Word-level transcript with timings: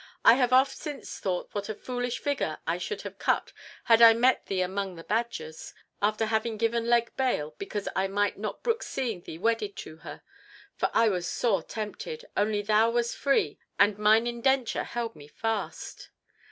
"I 0.25 0.33
have 0.33 0.51
oft 0.51 0.75
since 0.75 1.19
thought 1.19 1.49
what 1.51 1.69
a 1.69 1.75
foolish 1.75 2.17
figure 2.17 2.57
I 2.65 2.79
should 2.79 3.03
have 3.03 3.19
cut 3.19 3.53
had 3.83 4.01
I 4.01 4.13
met 4.15 4.47
thee 4.47 4.61
among 4.61 4.95
the 4.95 5.03
Badgers, 5.03 5.75
after 6.01 6.25
having 6.25 6.57
given 6.57 6.87
leg 6.89 7.15
bail 7.15 7.53
because 7.59 7.87
I 7.95 8.07
might 8.07 8.35
not 8.35 8.63
brook 8.63 8.81
seeing 8.81 9.21
thee 9.21 9.37
wedded 9.37 9.75
to 9.75 9.97
her. 9.97 10.23
For 10.75 10.89
I 10.91 11.09
was 11.09 11.27
sore 11.27 11.61
tempted—only 11.61 12.63
thou 12.63 12.89
wast 12.89 13.15
free, 13.15 13.59
and 13.77 13.99
mine 13.99 14.25
indenture 14.25 14.85
held 14.85 15.15
me 15.15 15.27
fast." 15.27 16.09